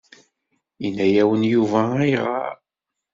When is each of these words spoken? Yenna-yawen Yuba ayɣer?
Yenna-yawen 0.81 1.43
Yuba 1.51 1.81
ayɣer? 2.01 2.55